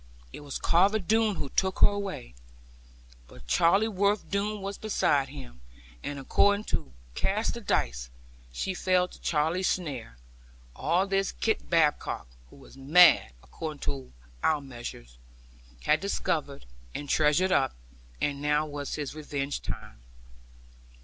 It 0.33 0.39
was 0.39 0.57
Carver 0.57 0.97
Doone 0.97 1.35
who 1.35 1.49
took 1.49 1.77
her 1.81 1.87
away, 1.89 2.33
but 3.27 3.45
Charleworth 3.45 4.27
Doone 4.31 4.59
was 4.63 4.79
beside 4.79 5.29
him; 5.29 5.61
and, 6.03 6.17
according 6.17 6.63
to 6.73 6.91
cast 7.13 7.55
of 7.55 7.67
dice, 7.67 8.09
she 8.51 8.73
fell 8.73 9.07
to 9.07 9.21
Charley's 9.21 9.71
share. 9.71 10.17
All 10.75 11.05
this 11.05 11.31
Kit 11.33 11.69
Badcock 11.69 12.25
(who 12.49 12.55
was 12.55 12.75
mad, 12.75 13.33
according 13.43 13.81
to 13.81 14.11
our 14.41 14.59
measures) 14.59 15.19
had 15.83 15.99
discovered, 15.99 16.65
and 16.95 17.07
treasured 17.07 17.51
up; 17.51 17.75
and 18.19 18.41
now 18.41 18.65
was 18.65 18.95
his 18.95 19.13
revenge 19.13 19.61
time. 19.61 20.01